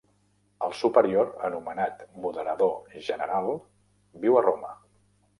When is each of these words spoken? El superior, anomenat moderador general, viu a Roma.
El 0.67 0.71
superior, 0.77 1.27
anomenat 1.49 2.01
moderador 2.23 2.73
general, 3.09 3.51
viu 4.25 4.39
a 4.41 4.43
Roma. 4.47 4.73